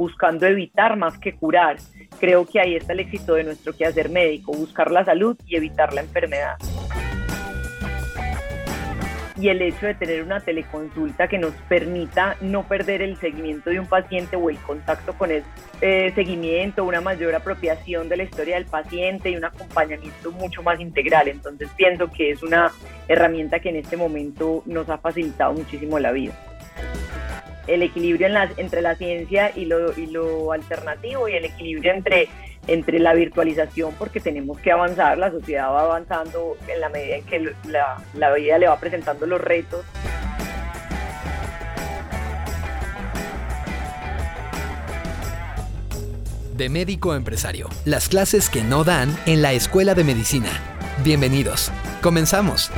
buscando 0.00 0.46
evitar 0.46 0.96
más 0.96 1.18
que 1.18 1.34
curar. 1.34 1.76
Creo 2.18 2.46
que 2.46 2.58
ahí 2.58 2.74
está 2.74 2.94
el 2.94 3.00
éxito 3.00 3.34
de 3.34 3.44
nuestro 3.44 3.74
quehacer 3.74 4.08
médico, 4.08 4.52
buscar 4.52 4.90
la 4.90 5.04
salud 5.04 5.36
y 5.46 5.56
evitar 5.56 5.92
la 5.92 6.00
enfermedad 6.00 6.56
y 9.40 9.48
el 9.48 9.62
hecho 9.62 9.86
de 9.86 9.94
tener 9.94 10.22
una 10.22 10.40
teleconsulta 10.40 11.26
que 11.26 11.38
nos 11.38 11.54
permita 11.66 12.36
no 12.42 12.64
perder 12.64 13.00
el 13.00 13.16
seguimiento 13.16 13.70
de 13.70 13.80
un 13.80 13.86
paciente 13.86 14.36
o 14.36 14.50
el 14.50 14.58
contacto 14.58 15.14
con 15.14 15.30
el 15.30 15.42
eh, 15.80 16.12
seguimiento, 16.14 16.84
una 16.84 17.00
mayor 17.00 17.34
apropiación 17.34 18.10
de 18.10 18.18
la 18.18 18.24
historia 18.24 18.56
del 18.56 18.66
paciente 18.66 19.30
y 19.30 19.36
un 19.36 19.44
acompañamiento 19.46 20.30
mucho 20.32 20.62
más 20.62 20.78
integral. 20.78 21.28
Entonces 21.28 21.70
pienso 21.74 22.10
que 22.10 22.32
es 22.32 22.42
una 22.42 22.70
herramienta 23.08 23.60
que 23.60 23.70
en 23.70 23.76
este 23.76 23.96
momento 23.96 24.62
nos 24.66 24.90
ha 24.90 24.98
facilitado 24.98 25.54
muchísimo 25.54 25.98
la 25.98 26.12
vida. 26.12 26.34
El 27.70 27.84
equilibrio 27.84 28.26
en 28.26 28.36
entre 28.56 28.82
la 28.82 28.96
ciencia 28.96 29.52
y 29.54 29.64
lo, 29.64 30.52
alternativo 30.52 31.28
y 31.28 31.34
el 31.34 31.44
equilibrio 31.44 31.92
entre 32.66 32.98
la 32.98 33.14
virtualización, 33.14 33.94
porque 33.96 34.18
tenemos 34.18 34.58
que 34.58 34.72
avanzar, 34.72 35.16
la 35.18 35.30
sociedad 35.30 35.70
va 35.70 35.82
avanzando 35.82 36.56
en 36.66 36.80
la 36.80 36.88
medida 36.88 37.16
en 37.16 37.24
que 37.24 37.52
la, 37.68 38.32
vida 38.34 38.58
le 38.58 38.66
va 38.66 38.78
presentando 38.80 39.24
los 39.24 39.40
retos. 39.40 39.84
De 46.56 46.68
médico 46.68 47.14
empresario, 47.14 47.68
las 47.84 48.08
clases 48.08 48.50
que 48.50 48.62
no 48.62 48.82
dan 48.82 49.16
en 49.26 49.42
la 49.42 49.52
escuela 49.52 49.94
de 49.94 50.02
medicina. 50.02 50.50
Bienvenidos. 51.04 51.70
Comenzamos. 52.02 52.70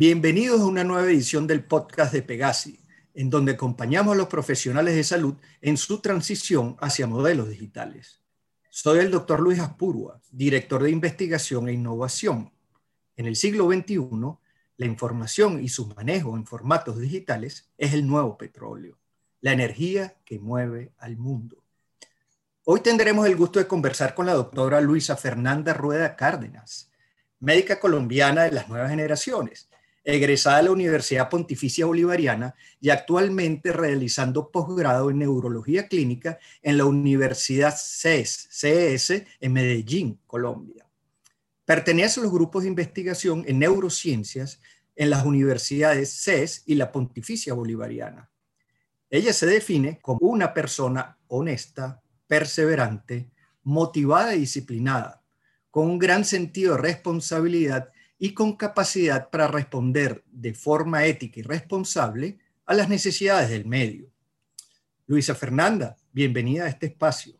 Bienvenidos 0.00 0.60
a 0.60 0.66
una 0.66 0.84
nueva 0.84 1.10
edición 1.10 1.48
del 1.48 1.64
podcast 1.64 2.12
de 2.12 2.22
Pegasi, 2.22 2.78
en 3.14 3.30
donde 3.30 3.50
acompañamos 3.50 4.14
a 4.14 4.16
los 4.16 4.28
profesionales 4.28 4.94
de 4.94 5.02
salud 5.02 5.34
en 5.60 5.76
su 5.76 5.98
transición 5.98 6.76
hacia 6.78 7.08
modelos 7.08 7.48
digitales. 7.48 8.22
Soy 8.70 9.00
el 9.00 9.10
doctor 9.10 9.40
Luis 9.40 9.58
Aspurua, 9.58 10.20
director 10.30 10.84
de 10.84 10.92
investigación 10.92 11.68
e 11.68 11.72
innovación. 11.72 12.52
En 13.16 13.26
el 13.26 13.34
siglo 13.34 13.68
XXI, 13.68 13.98
la 14.76 14.86
información 14.86 15.60
y 15.60 15.68
su 15.68 15.88
manejo 15.88 16.36
en 16.36 16.46
formatos 16.46 17.00
digitales 17.00 17.68
es 17.76 17.92
el 17.92 18.06
nuevo 18.06 18.38
petróleo, 18.38 19.00
la 19.40 19.50
energía 19.50 20.14
que 20.24 20.38
mueve 20.38 20.92
al 20.98 21.16
mundo. 21.16 21.64
Hoy 22.62 22.82
tendremos 22.82 23.26
el 23.26 23.34
gusto 23.34 23.58
de 23.58 23.66
conversar 23.66 24.14
con 24.14 24.26
la 24.26 24.34
doctora 24.34 24.80
Luisa 24.80 25.16
Fernanda 25.16 25.74
Rueda 25.74 26.14
Cárdenas, 26.14 26.88
médica 27.40 27.80
colombiana 27.80 28.44
de 28.44 28.52
las 28.52 28.68
nuevas 28.68 28.90
generaciones 28.90 29.67
egresada 30.14 30.56
de 30.56 30.62
la 30.62 30.70
Universidad 30.70 31.28
Pontificia 31.28 31.84
Bolivariana 31.84 32.54
y 32.80 32.88
actualmente 32.88 33.72
realizando 33.72 34.50
posgrado 34.50 35.10
en 35.10 35.18
neurología 35.18 35.86
clínica 35.86 36.38
en 36.62 36.78
la 36.78 36.86
Universidad 36.86 37.76
CES, 37.76 38.48
CES 38.50 39.24
en 39.38 39.52
Medellín, 39.52 40.18
Colombia. 40.26 40.86
Pertenece 41.66 42.20
a 42.20 42.22
los 42.22 42.32
grupos 42.32 42.62
de 42.62 42.70
investigación 42.70 43.44
en 43.46 43.58
neurociencias 43.58 44.62
en 44.96 45.10
las 45.10 45.26
universidades 45.26 46.10
CES 46.10 46.62
y 46.64 46.76
la 46.76 46.90
Pontificia 46.90 47.52
Bolivariana. 47.52 48.30
Ella 49.10 49.34
se 49.34 49.44
define 49.44 50.00
como 50.00 50.20
una 50.22 50.54
persona 50.54 51.18
honesta, 51.28 52.00
perseverante, 52.26 53.30
motivada 53.62 54.34
y 54.34 54.40
disciplinada, 54.40 55.22
con 55.70 55.86
un 55.86 55.98
gran 55.98 56.24
sentido 56.24 56.76
de 56.76 56.82
responsabilidad 56.82 57.90
y 58.18 58.34
con 58.34 58.56
capacidad 58.56 59.30
para 59.30 59.46
responder 59.46 60.22
de 60.26 60.54
forma 60.54 61.04
ética 61.06 61.40
y 61.40 61.42
responsable 61.42 62.38
a 62.66 62.74
las 62.74 62.88
necesidades 62.88 63.50
del 63.50 63.64
medio. 63.64 64.08
Luisa 65.06 65.34
Fernanda, 65.34 65.96
bienvenida 66.12 66.64
a 66.64 66.68
este 66.68 66.86
espacio. 66.86 67.34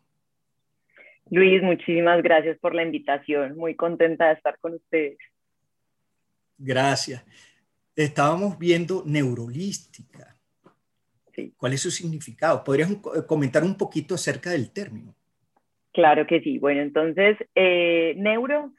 Luis, 1.30 1.62
muchísimas 1.62 2.22
gracias 2.22 2.58
por 2.58 2.74
la 2.74 2.82
invitación. 2.82 3.56
Muy 3.56 3.74
contenta 3.74 4.28
de 4.28 4.34
estar 4.34 4.58
con 4.60 4.74
ustedes. 4.74 5.18
Gracias. 6.56 7.24
Estábamos 7.94 8.58
viendo 8.58 9.02
neurolística. 9.04 10.36
¿Cuál 11.56 11.72
es 11.74 11.82
su 11.82 11.90
significado? 11.90 12.64
¿Podrías 12.64 12.90
comentar 13.26 13.62
un 13.62 13.76
poquito 13.76 14.14
acerca 14.14 14.50
del 14.50 14.72
término? 14.72 15.14
Claro 15.92 16.26
que 16.26 16.40
sí. 16.40 16.58
Bueno, 16.58 16.80
entonces, 16.80 17.36
eh, 17.54 18.14
neuro 18.16 18.72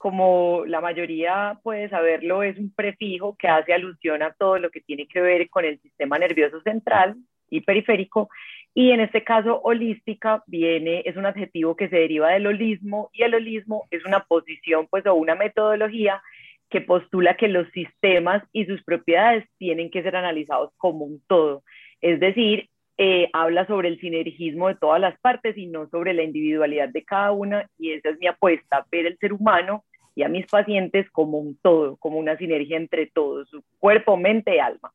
como 0.00 0.64
la 0.64 0.80
mayoría 0.80 1.60
puede 1.62 1.90
saberlo, 1.90 2.42
es 2.42 2.56
un 2.56 2.72
prefijo 2.74 3.36
que 3.36 3.48
hace 3.48 3.74
alusión 3.74 4.22
a 4.22 4.32
todo 4.32 4.58
lo 4.58 4.70
que 4.70 4.80
tiene 4.80 5.06
que 5.06 5.20
ver 5.20 5.50
con 5.50 5.66
el 5.66 5.78
sistema 5.82 6.18
nervioso 6.18 6.62
central 6.62 7.16
y 7.50 7.60
periférico. 7.60 8.30
Y 8.72 8.92
en 8.92 9.00
este 9.00 9.24
caso, 9.24 9.60
holística 9.62 10.42
viene, 10.46 11.02
es 11.04 11.18
un 11.18 11.26
adjetivo 11.26 11.76
que 11.76 11.90
se 11.90 11.96
deriva 11.96 12.30
del 12.30 12.46
holismo 12.46 13.10
y 13.12 13.24
el 13.24 13.34
holismo 13.34 13.88
es 13.90 14.02
una 14.06 14.20
posición 14.20 14.86
pues 14.88 15.04
o 15.04 15.12
una 15.12 15.34
metodología 15.34 16.22
que 16.70 16.80
postula 16.80 17.36
que 17.36 17.48
los 17.48 17.68
sistemas 17.72 18.42
y 18.54 18.64
sus 18.64 18.82
propiedades 18.82 19.44
tienen 19.58 19.90
que 19.90 20.02
ser 20.02 20.16
analizados 20.16 20.72
como 20.78 21.04
un 21.04 21.20
todo. 21.26 21.62
Es 22.00 22.20
decir, 22.20 22.70
eh, 22.98 23.28
habla 23.32 23.66
sobre 23.66 23.88
el 23.88 24.00
sinergismo 24.00 24.68
de 24.68 24.74
todas 24.74 25.00
las 25.00 25.18
partes 25.20 25.56
y 25.56 25.66
no 25.66 25.88
sobre 25.88 26.12
la 26.12 26.22
individualidad 26.22 26.88
de 26.90 27.04
cada 27.04 27.32
una 27.32 27.68
y 27.78 27.92
esa 27.92 28.10
es 28.10 28.18
mi 28.18 28.26
apuesta, 28.26 28.86
ver 28.90 29.06
el 29.06 29.18
ser 29.18 29.32
humano 29.32 29.84
y 30.14 30.22
a 30.22 30.28
mis 30.28 30.46
pacientes 30.46 31.10
como 31.10 31.38
un 31.38 31.56
todo, 31.56 31.96
como 31.96 32.18
una 32.18 32.36
sinergia 32.36 32.76
entre 32.76 33.06
todos, 33.06 33.48
cuerpo, 33.78 34.16
mente 34.16 34.56
y 34.56 34.58
alma. 34.58 34.92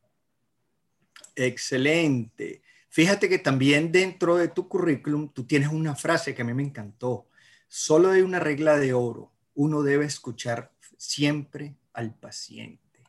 Excelente. 1.35 2.61
Fíjate 2.89 3.27
que 3.27 3.39
también 3.39 3.91
dentro 3.91 4.37
de 4.37 4.47
tu 4.47 4.69
currículum 4.69 5.29
tú 5.33 5.45
tienes 5.45 5.69
una 5.69 5.95
frase 5.95 6.33
que 6.33 6.43
a 6.43 6.45
mí 6.45 6.53
me 6.53 6.63
encantó. 6.63 7.27
Solo 7.67 8.11
hay 8.11 8.21
una 8.21 8.39
regla 8.39 8.77
de 8.77 8.93
oro. 8.93 9.33
Uno 9.53 9.83
debe 9.83 10.05
escuchar 10.05 10.71
siempre 10.97 11.75
al 11.91 12.13
paciente. 12.13 13.03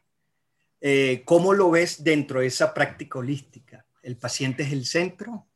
Eh, 0.80 1.22
¿Cómo 1.24 1.54
lo 1.54 1.70
ves 1.70 2.02
dentro 2.02 2.40
de 2.40 2.46
esa 2.46 2.74
práctica 2.74 3.18
holística? 3.18 3.85
¿El 4.06 4.16
paciente 4.16 4.62
es 4.62 4.72
el 4.72 4.84
centro? 4.84 5.46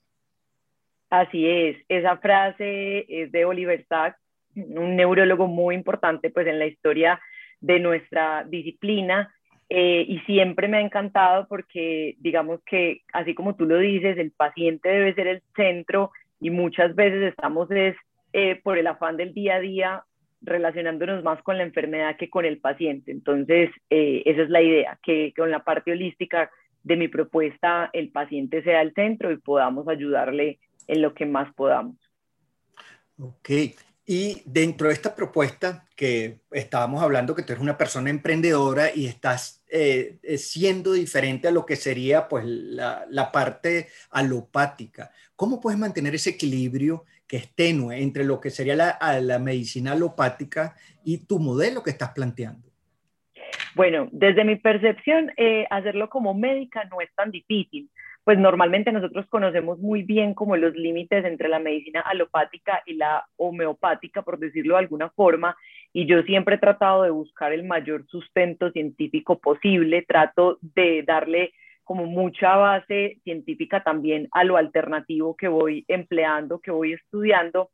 Así 1.08 1.46
es. 1.46 1.76
Esa 1.88 2.16
frase 2.16 3.06
es 3.08 3.30
de 3.30 3.44
Oliver 3.44 3.86
Sacks 3.88 4.18
un 4.56 4.96
neurólogo 4.96 5.46
muy 5.46 5.76
importante 5.76 6.30
pues 6.30 6.48
en 6.48 6.58
la 6.58 6.66
historia 6.66 7.20
de 7.60 7.78
nuestra 7.78 8.42
disciplina 8.42 9.32
eh, 9.68 10.04
y 10.08 10.18
siempre 10.20 10.66
me 10.66 10.78
ha 10.78 10.80
encantado 10.80 11.46
porque 11.46 12.16
digamos 12.18 12.60
que 12.66 13.02
así 13.12 13.36
como 13.36 13.54
tú 13.54 13.66
lo 13.66 13.78
dices, 13.78 14.18
el 14.18 14.32
paciente 14.32 14.88
debe 14.88 15.14
ser 15.14 15.28
el 15.28 15.42
centro 15.54 16.10
y 16.40 16.50
muchas 16.50 16.96
veces 16.96 17.22
estamos 17.22 17.68
eh, 17.70 18.60
por 18.64 18.78
el 18.78 18.88
afán 18.88 19.16
del 19.16 19.32
día 19.32 19.54
a 19.54 19.60
día 19.60 20.04
relacionándonos 20.42 21.22
más 21.22 21.40
con 21.44 21.56
la 21.56 21.62
enfermedad 21.62 22.16
que 22.16 22.28
con 22.28 22.44
el 22.44 22.58
paciente. 22.58 23.12
Entonces, 23.12 23.70
eh, 23.90 24.22
esa 24.24 24.42
es 24.42 24.50
la 24.50 24.60
idea, 24.60 24.98
que 25.04 25.32
con 25.36 25.52
la 25.52 25.62
parte 25.62 25.92
holística 25.92 26.50
de 26.82 26.96
mi 26.96 27.08
propuesta 27.08 27.90
el 27.92 28.10
paciente 28.10 28.62
sea 28.62 28.82
el 28.82 28.94
centro 28.94 29.30
y 29.30 29.36
podamos 29.36 29.88
ayudarle 29.88 30.58
en 30.86 31.02
lo 31.02 31.14
que 31.14 31.26
más 31.26 31.52
podamos. 31.54 31.96
Ok, 33.18 33.50
y 34.06 34.42
dentro 34.44 34.88
de 34.88 34.94
esta 34.94 35.14
propuesta 35.14 35.86
que 35.94 36.40
estábamos 36.50 37.02
hablando, 37.02 37.34
que 37.34 37.42
tú 37.42 37.52
eres 37.52 37.62
una 37.62 37.78
persona 37.78 38.10
emprendedora 38.10 38.92
y 38.92 39.06
estás 39.06 39.62
eh, 39.68 40.18
eh, 40.22 40.38
siendo 40.38 40.94
diferente 40.94 41.46
a 41.46 41.52
lo 41.52 41.66
que 41.66 41.76
sería 41.76 42.26
pues 42.26 42.44
la, 42.44 43.30
parte 43.32 43.88
alopática, 44.10 45.12
¿cómo 45.36 45.60
puedes 45.60 45.78
mantener 45.78 46.14
ese 46.14 46.30
equilibrio 46.30 47.04
que 47.26 47.36
es 47.36 47.54
tenue 47.54 48.02
entre 48.02 48.24
lo 48.24 48.40
que 48.40 48.50
sería 48.50 48.74
la, 48.74 48.98
la 49.20 49.38
medicina 49.38 49.92
alopática 49.92 50.74
y 51.04 51.18
tu 51.18 51.38
modelo 51.38 51.82
que 51.82 51.90
estás 51.90 52.10
planteando? 52.10 52.69
Bueno, 53.74 54.08
desde 54.12 54.44
mi 54.44 54.56
percepción, 54.56 55.30
eh, 55.36 55.66
hacerlo 55.70 56.08
como 56.08 56.34
médica 56.34 56.84
no 56.84 57.00
es 57.00 57.14
tan 57.14 57.30
difícil 57.30 57.88
pues 58.24 58.38
normalmente 58.38 58.92
nosotros 58.92 59.26
conocemos 59.28 59.78
muy 59.78 60.02
bien 60.02 60.34
como 60.34 60.56
los 60.56 60.74
límites 60.74 61.24
entre 61.24 61.48
la 61.48 61.58
medicina 61.58 62.00
alopática 62.00 62.82
y 62.86 62.94
la 62.94 63.26
homeopática, 63.36 64.22
por 64.22 64.38
decirlo 64.38 64.74
de 64.74 64.80
alguna 64.80 65.10
forma, 65.10 65.56
y 65.92 66.06
yo 66.06 66.22
siempre 66.22 66.56
he 66.56 66.58
tratado 66.58 67.02
de 67.02 67.10
buscar 67.10 67.52
el 67.52 67.64
mayor 67.64 68.06
sustento 68.06 68.70
científico 68.70 69.38
posible, 69.38 70.04
trato 70.06 70.58
de 70.60 71.02
darle 71.02 71.52
como 71.82 72.06
mucha 72.06 72.54
base 72.56 73.18
científica 73.24 73.82
también 73.82 74.28
a 74.30 74.44
lo 74.44 74.56
alternativo 74.56 75.34
que 75.34 75.48
voy 75.48 75.84
empleando, 75.88 76.60
que 76.60 76.70
voy 76.70 76.92
estudiando. 76.92 77.70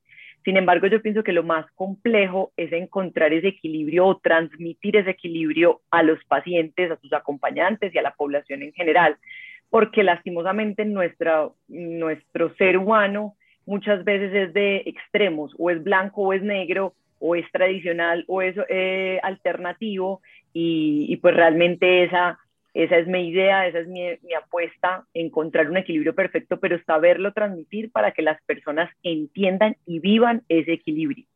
Sin 0.46 0.56
embargo, 0.56 0.86
yo 0.86 1.02
pienso 1.02 1.22
que 1.22 1.32
lo 1.32 1.42
más 1.42 1.66
complejo 1.74 2.52
es 2.56 2.72
encontrar 2.72 3.34
ese 3.34 3.48
equilibrio 3.48 4.06
o 4.06 4.18
transmitir 4.18 4.96
ese 4.96 5.10
equilibrio 5.10 5.82
a 5.90 6.02
los 6.02 6.24
pacientes, 6.24 6.90
a 6.90 6.96
sus 6.96 7.12
acompañantes 7.12 7.94
y 7.94 7.98
a 7.98 8.02
la 8.02 8.14
población 8.14 8.62
en 8.62 8.72
general 8.72 9.18
porque 9.70 10.02
lastimosamente 10.02 10.84
nuestra, 10.84 11.48
nuestro 11.68 12.54
ser 12.56 12.78
humano 12.78 13.34
muchas 13.66 14.04
veces 14.04 14.32
es 14.32 14.54
de 14.54 14.82
extremos, 14.86 15.54
o 15.58 15.70
es 15.70 15.82
blanco 15.82 16.22
o 16.22 16.32
es 16.32 16.42
negro, 16.42 16.94
o 17.18 17.34
es 17.34 17.50
tradicional 17.50 18.24
o 18.28 18.42
es 18.42 18.54
eh, 18.68 19.18
alternativo 19.22 20.20
y, 20.52 21.06
y, 21.08 21.16
pues 21.16 21.34
realmente 21.34 22.04
esa, 22.04 22.38
esa 22.82 22.98
es 22.98 23.06
mi 23.06 23.28
idea, 23.28 23.66
esa 23.66 23.80
es 23.80 23.88
mi, 23.88 24.02
mi, 24.22 24.34
apuesta, 24.34 25.06
encontrar 25.14 25.70
un 25.70 25.76
equilibrio 25.76 26.14
perfecto, 26.14 26.60
pero 26.60 26.78
saberlo 26.84 27.32
transmitir 27.32 27.90
para 27.90 28.12
que 28.12 28.22
las 28.22 28.42
personas 28.42 28.90
entiendan 29.02 29.76
y 29.86 30.00
vivan 30.00 30.42
ese 30.48 30.72
equilibrio. 30.74 31.26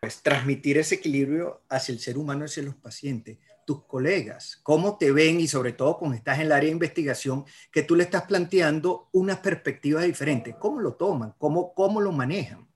Pues 0.00 0.22
transmitir 0.22 0.78
ese 0.78 0.96
equilibrio 0.96 1.60
hacia 1.68 1.92
el 1.92 2.00
ser 2.00 2.18
humano, 2.18 2.44
hacia 2.44 2.64
los 2.64 2.74
pacientes 2.74 3.38
tus 3.66 3.84
colegas? 3.86 4.60
¿Cómo 4.62 4.98
te 4.98 5.12
ven 5.12 5.40
y 5.40 5.46
sobre 5.46 5.72
todo 5.72 5.98
cuando 5.98 6.16
estás 6.16 6.38
en 6.38 6.46
el 6.46 6.52
área 6.52 6.66
de 6.66 6.72
investigación 6.72 7.44
que 7.72 7.82
tú 7.82 7.96
le 7.96 8.04
estás 8.04 8.22
planteando 8.22 9.08
unas 9.12 9.38
perspectivas 9.38 10.04
diferentes? 10.04 10.54
¿Cómo 10.56 10.80
lo 10.80 10.94
toman? 10.94 11.32
¿Cómo, 11.38 11.74
cómo 11.74 12.00
lo 12.00 12.12
manejan? 12.12 12.66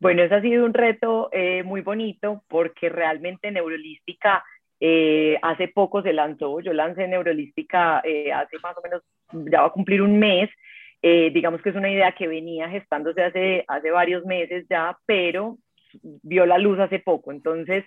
Bueno, 0.00 0.24
eso 0.24 0.34
ha 0.34 0.40
sido 0.40 0.64
un 0.64 0.74
reto 0.74 1.28
eh, 1.32 1.62
muy 1.62 1.80
bonito 1.80 2.42
porque 2.48 2.88
realmente 2.88 3.50
Neurolística 3.52 4.42
eh, 4.84 5.38
hace 5.42 5.68
poco 5.68 6.02
se 6.02 6.12
lanzó, 6.12 6.58
yo 6.58 6.72
lancé 6.72 7.06
Neurolística 7.06 8.00
eh, 8.02 8.32
hace 8.32 8.56
más 8.64 8.76
o 8.76 8.82
menos, 8.82 9.02
ya 9.48 9.60
va 9.60 9.68
a 9.68 9.72
cumplir 9.72 10.02
un 10.02 10.18
mes, 10.18 10.50
eh, 11.00 11.30
digamos 11.32 11.62
que 11.62 11.70
es 11.70 11.76
una 11.76 11.88
idea 11.88 12.10
que 12.10 12.26
venía 12.26 12.68
gestándose 12.68 13.22
hace, 13.22 13.64
hace 13.68 13.92
varios 13.92 14.24
meses 14.24 14.66
ya, 14.68 14.98
pero 15.06 15.56
vio 16.24 16.46
la 16.46 16.58
luz 16.58 16.80
hace 16.80 16.98
poco. 16.98 17.30
Entonces, 17.30 17.84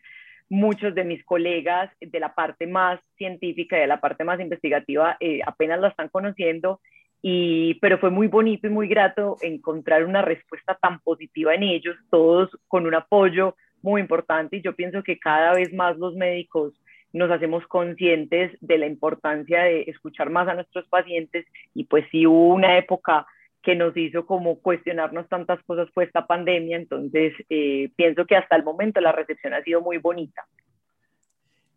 muchos 0.48 0.96
de 0.96 1.04
mis 1.04 1.22
colegas 1.26 1.92
de 2.00 2.18
la 2.18 2.34
parte 2.34 2.66
más 2.66 3.02
científica 3.18 3.76
y 3.76 3.82
de 3.82 3.88
la 3.88 4.00
parte 4.00 4.24
más 4.24 4.40
investigativa 4.40 5.18
eh, 5.20 5.42
apenas 5.46 5.82
la 5.82 5.90
están 5.90 6.08
conociendo, 6.08 6.80
y, 7.22 7.74
pero 7.82 7.98
fue 7.98 8.10
muy 8.10 8.28
bonito 8.28 8.68
y 8.68 8.70
muy 8.70 8.88
grato 8.88 9.36
encontrar 9.42 10.06
una 10.06 10.22
respuesta 10.22 10.78
tan 10.82 11.02
positiva 11.02 11.54
en 11.56 11.64
ellos, 11.64 11.98
todos 12.10 12.58
con 12.70 12.86
un 12.86 12.96
apoyo 12.96 13.58
muy 13.82 14.00
importante 14.00 14.58
y 14.58 14.62
yo 14.62 14.76
pienso 14.78 15.04
que 15.04 15.20
cada 15.20 15.54
vez 15.54 15.74
más 15.74 15.98
los 15.98 16.16
médicos 16.16 16.74
nos 17.16 17.32
hacemos 17.32 17.66
conscientes 17.68 18.52
de 18.60 18.78
la 18.78 18.88
importancia 18.88 19.64
de 19.64 19.84
escuchar 19.84 20.30
más 20.30 20.50
a 20.50 20.54
nuestros 20.54 20.86
pacientes 20.90 21.46
y 21.74 21.86
pues 21.86 22.06
sí 22.12 22.28
hubo 22.28 22.54
una 22.54 22.78
época 22.78 23.26
que 23.64 23.74
nos 23.74 23.96
hizo 23.96 24.26
como 24.26 24.60
cuestionarnos 24.60 25.30
tantas 25.30 25.64
cosas 25.64 25.90
fue 25.94 26.04
esta 26.04 26.28
pandemia, 26.28 26.76
entonces 26.76 27.34
eh, 27.50 27.90
pienso 27.96 28.26
que 28.26 28.36
hasta 28.36 28.58
el 28.58 28.64
momento 28.64 29.00
la 29.00 29.14
recepción 29.14 29.54
ha 29.54 29.64
sido 29.64 29.80
muy 29.80 29.98
bonita. 29.98 30.46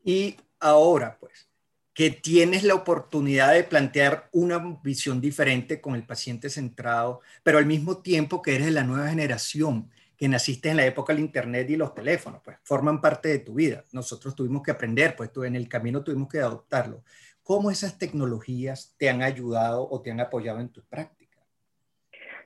Y 0.04 0.34
ahora, 0.58 1.16
pues, 1.20 1.48
que 1.94 2.10
tienes 2.10 2.64
la 2.64 2.74
oportunidad 2.74 3.54
de 3.54 3.62
plantear 3.62 4.28
una 4.32 4.58
visión 4.82 5.20
diferente 5.20 5.80
con 5.80 5.94
el 5.94 6.02
paciente 6.02 6.50
centrado, 6.50 7.20
pero 7.44 7.58
al 7.58 7.66
mismo 7.66 8.02
tiempo 8.02 8.42
que 8.42 8.56
eres 8.56 8.66
de 8.66 8.72
la 8.72 8.84
nueva 8.84 9.08
generación, 9.08 9.88
que 10.18 10.28
naciste 10.28 10.68
en 10.68 10.76
la 10.76 10.84
época 10.84 11.12
del 11.14 11.22
Internet 11.22 11.70
y 11.70 11.76
los 11.76 11.94
teléfonos, 11.94 12.42
pues 12.44 12.58
forman 12.64 13.00
parte 13.00 13.28
de 13.28 13.38
tu 13.38 13.54
vida. 13.54 13.84
Nosotros 13.92 14.34
tuvimos 14.34 14.64
que 14.64 14.72
aprender, 14.72 15.14
pues 15.16 15.32
tú 15.32 15.44
en 15.44 15.54
el 15.54 15.68
camino 15.68 16.02
tuvimos 16.02 16.28
que 16.28 16.40
adoptarlo. 16.40 17.04
¿Cómo 17.44 17.70
esas 17.70 17.98
tecnologías 17.98 18.96
te 18.98 19.08
han 19.08 19.22
ayudado 19.22 19.88
o 19.88 20.02
te 20.02 20.10
han 20.10 20.20
apoyado 20.20 20.58
en 20.58 20.70
tus 20.70 20.84
prácticas? 20.84 21.44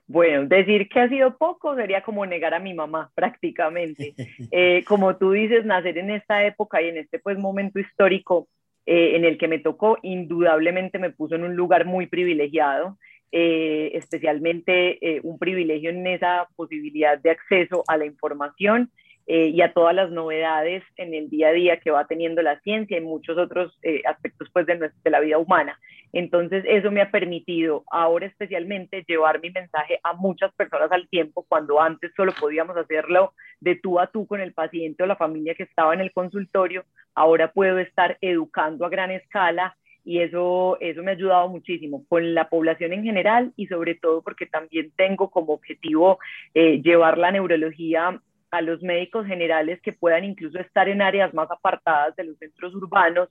Bueno, 0.06 0.46
decir 0.46 0.86
que 0.90 1.00
ha 1.00 1.08
sido 1.08 1.38
poco 1.38 1.74
sería 1.74 2.02
como 2.02 2.26
negar 2.26 2.52
a 2.52 2.60
mi 2.60 2.74
mamá 2.74 3.10
prácticamente. 3.16 4.14
Eh, 4.50 4.84
como 4.86 5.16
tú 5.16 5.32
dices, 5.32 5.64
nacer 5.64 5.96
en 5.96 6.10
esta 6.10 6.44
época 6.44 6.82
y 6.82 6.88
en 6.88 6.98
este 6.98 7.18
pues 7.20 7.38
momento 7.38 7.78
histórico 7.78 8.48
eh, 8.84 9.16
en 9.16 9.24
el 9.24 9.38
que 9.38 9.48
me 9.48 9.60
tocó, 9.60 9.96
indudablemente 10.02 10.98
me 10.98 11.10
puso 11.10 11.36
en 11.36 11.44
un 11.44 11.56
lugar 11.56 11.86
muy 11.86 12.06
privilegiado, 12.06 12.98
eh, 13.32 13.90
especialmente 13.94 15.20
un 15.22 15.38
privilegio 15.38 15.90
en 15.90 16.06
esa 16.06 16.46
posibilidad 16.54 17.18
de 17.18 17.30
acceso 17.30 17.82
a 17.88 17.96
la 17.96 18.06
información 18.06 18.90
eh, 19.28 19.48
y 19.54 19.62
a 19.62 19.72
todas 19.72 19.94
las 19.94 20.10
novedades 20.10 20.82
en 20.96 21.14
el 21.14 21.30
día 21.30 21.48
a 21.48 21.52
día 21.52 21.78
que 21.78 21.92
va 21.92 22.08
teniendo 22.08 22.42
la 22.42 22.58
ciencia 22.60 22.98
y 22.98 23.00
muchos 23.00 23.38
otros 23.38 23.78
eh, 23.82 24.02
aspectos 24.04 24.48
pues 24.52 24.66
de, 24.66 24.76
nuestra, 24.76 25.00
de 25.04 25.10
la 25.10 25.20
vida 25.20 25.38
humana. 25.38 25.78
Entonces 26.12 26.64
eso 26.66 26.90
me 26.90 27.00
ha 27.00 27.10
permitido 27.12 27.84
ahora 27.92 28.26
especialmente 28.26 29.04
llevar 29.06 29.40
mi 29.40 29.50
mensaje 29.50 30.00
a 30.02 30.12
muchas 30.14 30.52
personas 30.54 30.90
al 30.90 31.08
tiempo 31.08 31.46
cuando 31.48 31.80
antes 31.80 32.10
solo 32.16 32.32
podíamos 32.38 32.76
hacerlo 32.76 33.32
de 33.60 33.76
tú 33.76 34.00
a 34.00 34.08
tú 34.08 34.26
con 34.26 34.40
el 34.40 34.54
paciente 34.54 35.04
o 35.04 35.06
la 35.06 35.16
familia 35.16 35.54
que 35.54 35.62
estaba 35.62 35.94
en 35.94 36.00
el 36.00 36.12
consultorio, 36.12 36.84
ahora 37.14 37.52
puedo 37.52 37.78
estar 37.78 38.18
educando 38.20 38.84
a 38.84 38.90
gran 38.90 39.12
escala 39.12 39.76
y 40.04 40.20
eso, 40.20 40.76
eso 40.80 41.02
me 41.02 41.12
ha 41.12 41.14
ayudado 41.14 41.48
muchísimo 41.48 42.04
con 42.08 42.34
la 42.34 42.48
población 42.48 42.92
en 42.92 43.04
general 43.04 43.52
y 43.56 43.66
sobre 43.66 43.94
todo 43.94 44.22
porque 44.22 44.46
también 44.46 44.92
tengo 44.96 45.30
como 45.30 45.52
objetivo 45.52 46.18
eh, 46.54 46.82
llevar 46.82 47.18
la 47.18 47.30
neurología 47.30 48.20
a 48.50 48.60
los 48.60 48.82
médicos 48.82 49.26
generales 49.26 49.80
que 49.80 49.92
puedan 49.92 50.24
incluso 50.24 50.58
estar 50.58 50.88
en 50.88 51.02
áreas 51.02 51.32
más 51.32 51.50
apartadas 51.50 52.14
de 52.16 52.24
los 52.24 52.38
centros 52.38 52.74
urbanos, 52.74 53.30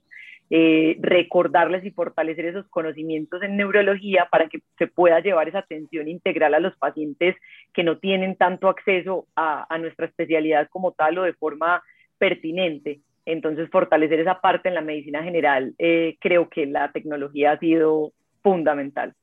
eh, 0.50 0.96
recordarles 1.00 1.84
y 1.84 1.92
fortalecer 1.92 2.46
esos 2.46 2.68
conocimientos 2.68 3.42
en 3.42 3.56
neurología 3.56 4.28
para 4.30 4.48
que 4.48 4.60
se 4.76 4.88
pueda 4.88 5.20
llevar 5.20 5.48
esa 5.48 5.60
atención 5.60 6.08
integral 6.08 6.54
a 6.54 6.60
los 6.60 6.76
pacientes 6.76 7.36
que 7.72 7.84
no 7.84 7.98
tienen 7.98 8.36
tanto 8.36 8.68
acceso 8.68 9.26
a, 9.36 9.66
nuestra 9.78 10.06
especialidad 10.06 10.68
como 10.68 10.92
tal 10.92 11.18
o 11.18 11.22
de 11.22 11.32
forma 11.34 11.82
pertinente. 12.18 13.00
Entonces, 13.24 13.68
fortalecer 13.70 14.20
esa 14.20 14.40
parte 14.40 14.68
en 14.68 14.74
la 14.74 14.80
medicina 14.80 15.22
general, 15.22 15.74
eh, 15.78 16.16
creo 16.20 16.48
que 16.48 16.66
la 16.66 16.90
tecnología 16.90 17.52
ha 17.52 17.58
sido 17.58 18.12
fundamental. 18.42 19.14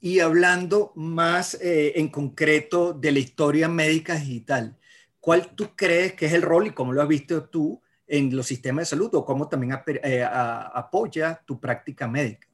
Y 0.00 0.20
hablando 0.20 0.92
más 0.94 1.60
eh, 1.60 1.92
en 1.96 2.08
concreto 2.08 2.94
de 2.94 3.12
la 3.12 3.18
historia 3.18 3.68
médica 3.68 4.14
digital, 4.14 4.78
¿cuál 5.20 5.54
tú 5.54 5.76
crees 5.76 6.14
que 6.14 6.26
es 6.26 6.32
el 6.32 6.42
rol 6.42 6.68
y 6.68 6.70
cómo 6.70 6.94
lo 6.94 7.02
has 7.02 7.08
visto 7.08 7.44
tú 7.50 7.82
en 8.06 8.34
los 8.34 8.46
sistemas 8.46 8.82
de 8.82 8.96
salud 8.96 9.14
o 9.14 9.24
cómo 9.24 9.46
también 9.46 9.74
eh, 10.02 10.24
apoya 10.26 11.42
tu 11.44 11.60
práctica 11.60 12.08
médica? 12.08 12.49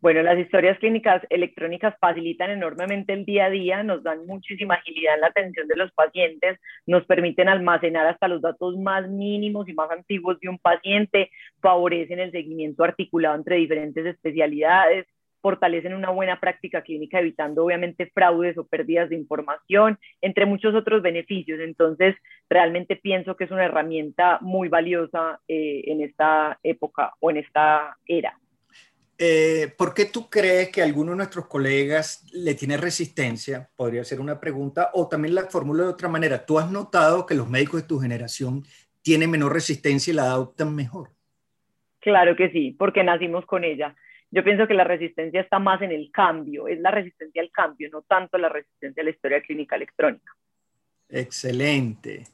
Bueno, 0.00 0.22
las 0.22 0.38
historias 0.38 0.78
clínicas 0.78 1.22
electrónicas 1.28 1.92
facilitan 2.00 2.50
enormemente 2.50 3.12
el 3.14 3.24
día 3.24 3.46
a 3.46 3.50
día, 3.50 3.82
nos 3.82 4.04
dan 4.04 4.26
muchísima 4.26 4.74
agilidad 4.74 5.16
en 5.16 5.20
la 5.22 5.26
atención 5.26 5.66
de 5.66 5.74
los 5.74 5.90
pacientes, 5.90 6.60
nos 6.86 7.04
permiten 7.04 7.48
almacenar 7.48 8.06
hasta 8.06 8.28
los 8.28 8.40
datos 8.40 8.76
más 8.76 9.08
mínimos 9.08 9.68
y 9.68 9.72
más 9.72 9.90
antiguos 9.90 10.38
de 10.38 10.50
un 10.50 10.58
paciente, 10.58 11.30
favorecen 11.60 12.20
el 12.20 12.30
seguimiento 12.30 12.84
articulado 12.84 13.34
entre 13.34 13.56
diferentes 13.56 14.06
especialidades, 14.06 15.06
fortalecen 15.40 15.94
una 15.94 16.10
buena 16.10 16.38
práctica 16.38 16.82
clínica, 16.82 17.18
evitando 17.18 17.64
obviamente 17.64 18.10
fraudes 18.14 18.56
o 18.56 18.68
pérdidas 18.68 19.10
de 19.10 19.16
información, 19.16 19.98
entre 20.20 20.46
muchos 20.46 20.76
otros 20.76 21.02
beneficios. 21.02 21.58
Entonces, 21.58 22.14
realmente 22.48 22.94
pienso 22.94 23.36
que 23.36 23.44
es 23.44 23.50
una 23.50 23.64
herramienta 23.64 24.38
muy 24.42 24.68
valiosa 24.68 25.40
eh, 25.48 25.82
en 25.86 26.02
esta 26.02 26.56
época 26.62 27.14
o 27.18 27.32
en 27.32 27.38
esta 27.38 27.96
era. 28.06 28.38
Eh, 29.20 29.74
¿Por 29.76 29.94
qué 29.94 30.04
tú 30.04 30.30
crees 30.30 30.70
que 30.70 30.80
alguno 30.80 31.10
de 31.10 31.16
nuestros 31.16 31.48
colegas 31.48 32.24
le 32.32 32.54
tiene 32.54 32.76
resistencia? 32.76 33.68
Podría 33.74 34.04
ser 34.04 34.20
una 34.20 34.38
pregunta, 34.38 34.90
o 34.94 35.08
también 35.08 35.34
la 35.34 35.46
fórmula 35.46 35.82
de 35.82 35.88
otra 35.88 36.08
manera. 36.08 36.46
¿Tú 36.46 36.58
has 36.58 36.70
notado 36.70 37.26
que 37.26 37.34
los 37.34 37.48
médicos 37.48 37.82
de 37.82 37.88
tu 37.88 37.98
generación 37.98 38.62
tienen 39.02 39.30
menor 39.30 39.52
resistencia 39.52 40.12
y 40.12 40.14
la 40.14 40.24
adoptan 40.24 40.72
mejor? 40.72 41.10
Claro 41.98 42.36
que 42.36 42.50
sí, 42.50 42.76
porque 42.78 43.02
nacimos 43.02 43.44
con 43.44 43.64
ella. 43.64 43.96
Yo 44.30 44.44
pienso 44.44 44.68
que 44.68 44.74
la 44.74 44.84
resistencia 44.84 45.40
está 45.40 45.58
más 45.58 45.82
en 45.82 45.90
el 45.90 46.10
cambio, 46.12 46.68
es 46.68 46.78
la 46.78 46.90
resistencia 46.92 47.42
al 47.42 47.50
cambio, 47.50 47.88
no 47.90 48.02
tanto 48.02 48.38
la 48.38 48.48
resistencia 48.48 49.00
a 49.00 49.04
la 49.04 49.10
historia 49.10 49.42
clínica 49.42 49.74
electrónica. 49.74 50.32
Excelente. 51.08 52.24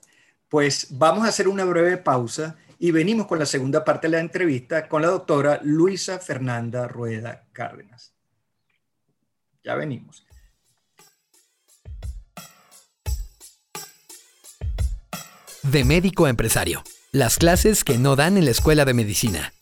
Pues 0.49 0.89
vamos 0.99 1.25
a 1.25 1.29
hacer 1.29 1.49
una 1.49 1.65
breve 1.65 1.97
pausa 1.97 2.59
y 2.85 2.91
venimos 2.91 3.27
con 3.27 3.39
la 3.39 3.47
segunda 3.47 3.83
parte 3.83 4.09
de 4.09 4.11
la 4.11 4.21
entrevista 4.21 4.91
con 4.91 5.01
la 5.01 5.09
doctora 5.09 5.59
Luisa 5.63 6.19
Fernanda 6.19 6.87
Rueda 6.87 7.47
Cárdenas. 7.51 8.13
Ya 9.65 9.75
venimos. 9.75 10.27
De 15.63 15.85
médico 15.85 16.27
a 16.27 16.29
empresario. 16.29 16.85
Las 17.11 17.39
clases 17.39 17.85
que 17.85 17.97
no 17.97 18.17
dan 18.17 18.37
en 18.37 18.45
la 18.45 18.51
escuela 18.51 18.85
de 18.85 18.93
medicina. 18.93 19.55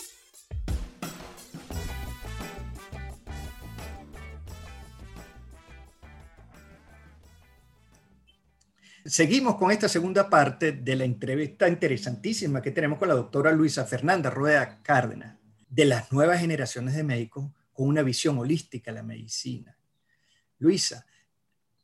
Seguimos 9.13 9.57
con 9.57 9.71
esta 9.71 9.91
segunda 9.91 10.31
parte 10.31 10.73
de 10.73 10.97
la 10.97 11.05
entrevista 11.05 11.69
interesantísima 11.69 12.63
que 12.63 12.71
tenemos 12.71 12.99
con 12.99 13.09
la 13.09 13.15
doctora 13.15 13.53
Luisa 13.53 13.85
Fernanda 13.85 14.31
Rueda 14.31 14.81
Cárdenas, 14.83 15.37
de 15.69 15.85
las 15.85 16.11
nuevas 16.13 16.41
generaciones 16.41 16.97
de 16.97 17.05
médicos 17.05 17.51
con 17.75 17.89
una 17.89 18.01
visión 18.01 18.39
holística 18.39 18.91
de 18.91 18.95
la 18.95 19.03
medicina. 19.03 19.77
Luisa, 20.61 21.05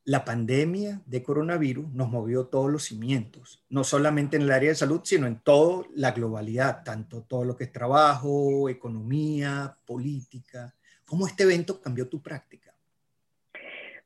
la 0.04 0.24
pandemia 0.24 1.02
de 1.04 1.22
coronavirus 1.22 1.92
nos 1.92 2.08
movió 2.08 2.46
todos 2.46 2.72
los 2.72 2.84
cimientos, 2.84 3.62
no 3.68 3.84
solamente 3.84 4.38
en 4.38 4.44
el 4.44 4.50
área 4.50 4.70
de 4.70 4.76
salud, 4.76 5.02
sino 5.04 5.26
en 5.26 5.40
toda 5.40 5.84
la 5.96 6.12
globalidad, 6.12 6.82
tanto 6.82 7.24
todo 7.24 7.44
lo 7.44 7.54
que 7.54 7.64
es 7.64 7.72
trabajo, 7.72 8.70
economía, 8.70 9.76
política. 9.84 10.74
¿Cómo 11.04 11.26
este 11.26 11.42
evento 11.42 11.78
cambió 11.78 12.08
tu 12.08 12.22
práctica? 12.22 12.67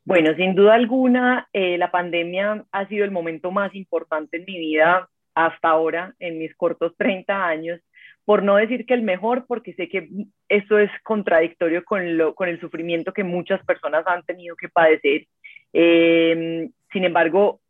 Bueno, 0.04 0.34
sin 0.34 0.54
duda 0.54 0.74
alguna, 0.74 1.48
eh, 1.52 1.78
la 1.78 1.90
pandemia 1.90 2.64
ha 2.72 2.88
sido 2.88 3.04
el 3.04 3.12
momento 3.12 3.52
más 3.52 3.72
importante 3.74 4.38
en 4.38 4.44
mi 4.44 4.58
vida 4.58 5.08
hasta 5.34 5.68
ahora, 5.68 6.14
en 6.18 6.38
mis 6.38 6.54
cortos 6.56 6.92
30 6.98 7.46
años, 7.46 7.80
por 8.24 8.42
no 8.42 8.56
decir 8.56 8.84
que 8.84 8.94
el 8.94 9.02
mejor, 9.02 9.46
porque 9.46 9.74
sé 9.74 9.88
que 9.88 10.08
eso 10.48 10.78
es 10.78 10.90
contradictorio 11.04 11.84
con, 11.84 12.16
lo, 12.16 12.34
con 12.34 12.48
el 12.48 12.60
sufrimiento 12.60 13.12
que 13.12 13.24
muchas 13.24 13.64
personas 13.64 14.04
han 14.06 14.24
tenido 14.24 14.56
que 14.56 14.68
padecer. 14.68 15.26
Eh, 15.72 16.68
sin 16.92 17.04
embargo, 17.04 17.61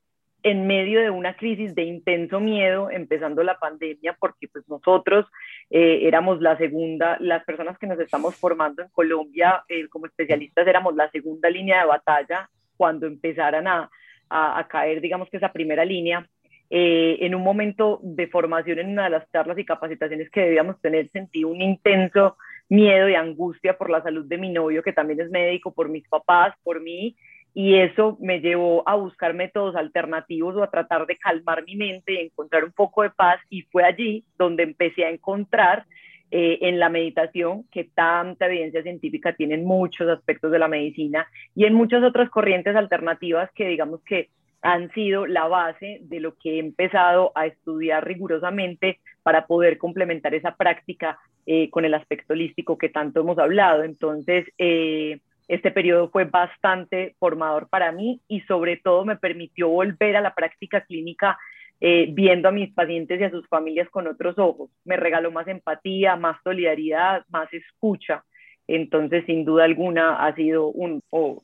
en 0.43 0.67
medio 0.67 1.01
de 1.01 1.11
una 1.11 1.37
crisis 1.37 1.75
de 1.75 1.85
intenso 1.85 2.41
miedo, 2.41 2.91
empezando 2.91 3.43
la 3.43 3.59
pandemia, 3.59 4.17
porque 4.19 4.49
pues 4.49 4.69
nosotros 4.69 5.27
eh, 5.71 6.01
éramos 6.03 6.41
la 6.41 6.57
segunda, 6.57 7.17
las 7.21 7.45
personas 7.45 7.79
que 7.79 7.87
nos 7.87 7.99
estamos 8.01 8.35
formando 8.37 8.83
en 8.83 8.89
Colombia 8.89 9.65
eh, 9.69 9.89
como 9.89 10.07
especialistas 10.07 10.67
éramos 10.67 10.97
la 10.97 11.11
segunda 11.11 11.49
línea 11.49 11.81
de 11.81 11.87
batalla 11.87 12.51
cuando 12.77 13.07
empezaran 13.07 13.69
a, 13.69 13.91
a, 14.29 14.67
caer, 14.69 15.01
digamos 15.01 15.29
que 15.31 15.37
esa 15.37 15.53
primera 15.53 15.85
línea. 15.85 16.27
Eh, 16.75 17.19
en 17.21 17.35
un 17.35 17.43
momento 17.43 18.01
de 18.03 18.29
formación 18.29 18.79
en 18.79 18.89
una 18.89 19.05
de 19.05 19.11
las 19.11 19.31
charlas 19.31 19.59
y 19.59 19.65
capacitaciones 19.65 20.31
que 20.31 20.41
debíamos 20.41 20.81
tener, 20.81 21.11
sentí 21.11 21.45
un 21.45 21.61
intenso 21.61 22.39
miedo 22.71 23.11
y 23.11 23.15
angustia 23.15 23.77
por 23.77 23.91
la 23.91 24.03
salud 24.03 24.25
de 24.25 24.39
mi 24.39 24.49
novio, 24.51 24.83
que 24.83 24.95
también 24.95 25.21
es 25.21 25.31
médico, 25.31 25.75
por 25.75 25.91
mis 25.91 26.09
papás, 26.09 26.55
por 26.65 26.81
mí, 26.81 27.15
y 27.55 27.77
eso 27.77 28.17
me 28.21 28.41
llevó 28.41 28.83
a 28.89 28.95
buscar 28.95 29.35
métodos 29.35 29.77
alternativos 29.77 30.57
o 30.57 30.63
a 30.63 30.71
tratar 30.71 31.07
de 31.07 31.19
calmar 31.19 31.65
mi 31.65 31.77
mente 31.77 32.15
y 32.15 32.27
encontrar 32.27 32.65
un 32.65 32.73
poco 32.73 33.03
de 33.03 33.11
paz 33.11 33.41
y 33.51 33.63
fue 33.63 33.85
allí 33.85 34.25
donde 34.39 34.63
empecé 34.63 35.05
a 35.05 35.11
encontrar 35.11 35.85
eh, 36.31 36.59
en 36.63 36.79
la 36.79 36.89
meditación 36.89 37.65
que 37.71 37.85
tanta 37.85 38.47
evidencia 38.47 38.83
científica 38.83 39.35
tiene 39.35 39.55
en 39.55 39.67
muchos 39.67 40.09
aspectos 40.09 40.51
de 40.51 40.59
la 40.59 40.69
medicina 40.69 41.27
y 41.55 41.67
en 41.67 41.75
muchas 41.75 42.03
otras 42.03 42.31
corrientes 42.31 42.75
alternativas 42.75 43.51
que 43.55 43.69
digamos 43.69 44.03
que 44.03 44.31
han 44.63 44.91
sido 44.93 45.27
la 45.27 45.47
base 45.49 45.99
de 46.03 46.21
lo 46.21 46.37
que 46.37 46.55
he 46.55 46.59
empezado 46.59 47.33
a 47.35 47.47
estudiar 47.47 48.07
rigurosamente 48.07 49.01
para 49.23 49.47
poder 49.47 49.77
complementar 49.77 50.35
esa 50.35 50.55
práctica 50.55 51.19
eh, 51.45 51.69
con 51.69 51.85
el 51.85 51.93
aspecto 51.95 52.33
holístico 52.33 52.79
que 52.79 52.89
tanto 52.89 53.21
hemos 53.21 53.39
hablado. 53.39 53.83
Entonces, 53.83 54.47
eh, 54.57 55.19
este 55.49 55.71
periodo 55.71 56.11
fue 56.11 56.25
bastante 56.25 57.15
formador 57.19 57.69
para 57.69 57.93
mí 57.93 58.21
y 58.29 58.41
sobre 58.43 58.77
todo 58.77 59.05
me 59.05 59.17
permitió 59.17 59.69
volver 59.69 60.17
a 60.17 60.21
la 60.21 60.35
práctica 60.35 60.83
clínica 60.83 61.39
eh, 61.81 62.09
viendo 62.13 62.49
a 62.49 62.53
mis 62.53 62.73
pacientes 62.73 63.21
y 63.21 63.25
a 63.25 63.31
sus 63.31 63.47
familias 63.49 63.89
con 63.91 64.07
otros 64.07 64.39
ojos. 64.39 64.71
Me 64.85 64.97
regaló 64.97 65.33
más 65.33 65.49
empatía, 65.49 66.17
más 66.17 66.37
solidaridad, 66.45 67.25
más 67.29 67.53
escucha. 67.53 68.25
Entonces, 68.69 69.25
sin 69.27 69.45
duda 69.45 69.65
alguna, 69.65 70.25
ha 70.25 70.35
sido 70.35 70.69
un, 70.69 71.03
oh, 71.11 71.43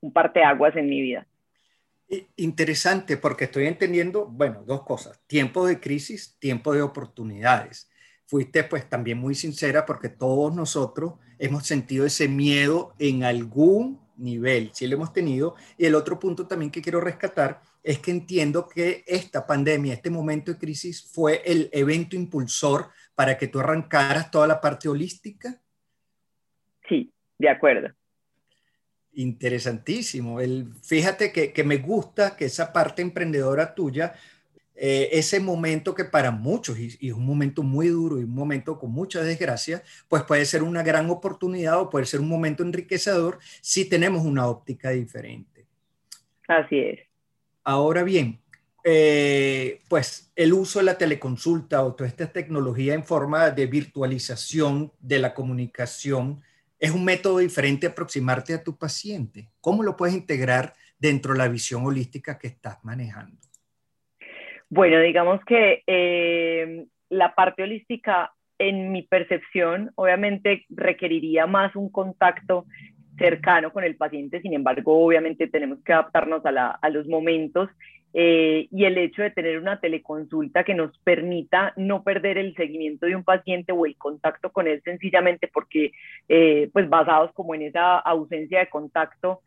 un 0.00 0.12
parteaguas 0.12 0.74
en 0.76 0.88
mi 0.88 1.00
vida. 1.00 1.26
Interesante, 2.36 3.16
porque 3.16 3.44
estoy 3.44 3.66
entendiendo, 3.66 4.26
bueno, 4.26 4.62
dos 4.64 4.82
cosas, 4.82 5.20
tiempo 5.26 5.66
de 5.66 5.80
crisis, 5.80 6.36
tiempo 6.38 6.72
de 6.72 6.82
oportunidades 6.82 7.88
fuiste 8.26 8.64
pues 8.64 8.88
también 8.88 9.18
muy 9.18 9.34
sincera 9.34 9.86
porque 9.86 10.08
todos 10.08 10.54
nosotros 10.54 11.14
hemos 11.38 11.66
sentido 11.66 12.04
ese 12.04 12.28
miedo 12.28 12.94
en 12.98 13.24
algún 13.24 14.00
nivel, 14.16 14.70
sí 14.72 14.86
lo 14.86 14.96
hemos 14.96 15.12
tenido. 15.12 15.54
Y 15.76 15.86
el 15.86 15.94
otro 15.94 16.18
punto 16.18 16.46
también 16.46 16.70
que 16.70 16.82
quiero 16.82 17.00
rescatar 17.00 17.60
es 17.82 17.98
que 17.98 18.10
entiendo 18.10 18.66
que 18.66 19.04
esta 19.06 19.46
pandemia, 19.46 19.94
este 19.94 20.10
momento 20.10 20.52
de 20.52 20.58
crisis 20.58 21.08
fue 21.12 21.42
el 21.44 21.68
evento 21.72 22.16
impulsor 22.16 22.90
para 23.14 23.38
que 23.38 23.48
tú 23.48 23.60
arrancaras 23.60 24.30
toda 24.30 24.46
la 24.46 24.60
parte 24.60 24.88
holística. 24.88 25.60
Sí, 26.88 27.12
de 27.38 27.48
acuerdo. 27.48 27.94
Interesantísimo. 29.12 30.40
El, 30.40 30.74
fíjate 30.82 31.32
que, 31.32 31.52
que 31.52 31.64
me 31.64 31.78
gusta 31.78 32.36
que 32.36 32.46
esa 32.46 32.72
parte 32.72 33.02
emprendedora 33.02 33.74
tuya 33.74 34.14
eh, 34.78 35.08
ese 35.12 35.40
momento 35.40 35.94
que 35.94 36.04
para 36.04 36.30
muchos, 36.30 36.78
y, 36.78 36.98
es 37.00 37.12
un 37.12 37.24
momento 37.24 37.62
muy 37.62 37.88
duro 37.88 38.20
y 38.20 38.24
un 38.24 38.34
momento 38.34 38.78
con 38.78 38.92
mucha 38.92 39.22
desgracia, 39.22 39.82
pues 40.08 40.22
puede 40.24 40.44
ser 40.44 40.62
una 40.62 40.82
gran 40.82 41.08
oportunidad 41.08 41.80
o 41.80 41.88
puede 41.88 42.04
ser 42.04 42.20
un 42.20 42.28
momento 42.28 42.62
enriquecedor 42.62 43.38
si 43.62 43.88
tenemos 43.88 44.24
una 44.24 44.46
óptica 44.46 44.90
diferente. 44.90 45.64
Así 46.46 46.78
es. 46.78 47.00
Ahora 47.64 48.02
bien, 48.02 48.38
eh, 48.84 49.80
pues 49.88 50.30
el 50.36 50.52
uso 50.52 50.78
de 50.78 50.84
la 50.84 50.98
teleconsulta 50.98 51.82
o 51.82 51.94
toda 51.94 52.08
esta 52.08 52.30
tecnología 52.30 52.94
en 52.94 53.02
forma 53.02 53.50
de 53.50 53.66
virtualización 53.66 54.92
de 55.00 55.18
la 55.18 55.34
comunicación 55.34 56.42
es 56.78 56.90
un 56.90 57.04
método 57.04 57.38
diferente 57.38 57.86
de 57.86 57.92
aproximarte 57.92 58.52
a 58.52 58.62
tu 58.62 58.76
paciente. 58.76 59.48
¿Cómo 59.60 59.82
lo 59.82 59.96
puedes 59.96 60.14
integrar 60.14 60.74
dentro 60.98 61.32
de 61.32 61.38
la 61.38 61.48
visión 61.48 61.84
holística 61.84 62.38
que 62.38 62.48
estás 62.48 62.78
manejando? 62.84 63.45
Bueno, 64.68 64.98
digamos 65.00 65.40
que 65.44 65.82
eh, 65.86 66.86
la 67.08 67.34
parte 67.34 67.62
holística, 67.62 68.32
en 68.58 68.90
mi 68.90 69.02
percepción, 69.02 69.92
obviamente 69.96 70.64
requeriría 70.70 71.46
más 71.46 71.76
un 71.76 71.90
contacto 71.90 72.64
cercano 73.18 73.72
con 73.72 73.84
el 73.84 73.96
paciente, 73.96 74.40
sin 74.40 74.54
embargo, 74.54 75.04
obviamente 75.04 75.46
tenemos 75.46 75.78
que 75.84 75.92
adaptarnos 75.92 76.42
a, 76.44 76.90
los 76.90 77.06
momentos 77.06 77.70
eh, 78.12 78.66
y 78.70 78.84
el 78.84 78.98
hecho 78.98 79.22
de 79.22 79.30
tener 79.30 79.58
una 79.58 79.78
teleconsulta 79.78 80.64
que 80.64 80.74
nos 80.74 80.98
permita 80.98 81.72
no 81.76 82.02
perder 82.02 82.38
el 82.38 82.54
seguimiento 82.56 83.06
de 83.06 83.16
un 83.16 83.24
paciente 83.24 83.72
o 83.72 83.86
el 83.86 83.96
contacto 83.96 84.50
con 84.50 84.66
él 84.66 84.82
sencillamente 84.84 85.48
porque, 85.52 85.92
eh, 86.28 86.70
pues 86.72 86.88
basados 86.88 87.32
como 87.34 87.54
en 87.54 87.62
esa 87.62 87.98
ausencia 87.98 88.60
de 88.60 88.68
contacto, 88.68 89.42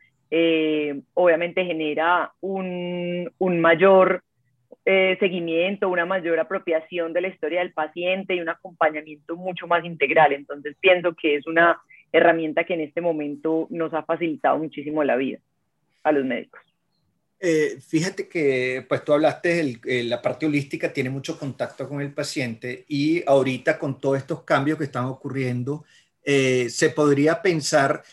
obviamente 1.15 1.65
genera 1.65 2.31
un, 2.41 3.31
un 3.39 3.59
mayor 3.59 4.23
eh, 4.85 5.17
seguimiento, 5.19 5.89
una 5.89 6.05
mayor 6.05 6.39
apropiación 6.39 7.13
de 7.13 7.21
la 7.21 7.27
historia 7.27 7.59
del 7.59 7.73
paciente 7.73 8.35
y 8.35 8.39
un 8.39 8.49
acompañamiento 8.49 9.35
mucho 9.35 9.67
más 9.67 9.83
integral. 9.83 10.33
Entonces 10.33 10.75
pienso 10.79 11.13
que 11.13 11.35
es 11.35 11.47
una 11.47 11.79
herramienta 12.11 12.63
que 12.63 12.73
en 12.73 12.81
este 12.81 13.01
momento 13.01 13.67
nos 13.69 13.93
ha 13.93 14.03
facilitado 14.03 14.57
muchísimo 14.57 15.03
la 15.03 15.15
vida 15.15 15.39
a 16.03 16.11
los 16.11 16.25
médicos. 16.25 16.61
Eh, 17.39 17.77
fíjate 17.88 18.27
que 18.27 18.85
pues 18.88 19.03
tú 19.03 19.13
hablaste, 19.13 19.79
de 19.83 20.03
la 20.03 20.21
parte 20.21 20.45
holística 20.45 20.91
tiene 20.91 21.09
mucho 21.09 21.39
contacto 21.39 21.88
con 21.88 22.01
el 22.01 22.13
paciente 22.13 22.85
y 22.88 23.23
ahorita 23.25 23.79
con 23.79 23.99
todos 23.99 24.17
estos 24.17 24.43
cambios 24.43 24.77
que 24.77 24.83
están 24.85 25.05
ocurriendo, 25.05 25.85
eh, 26.23 26.69
se 26.69 26.89
podría 26.89 27.41
pensar 27.41 28.03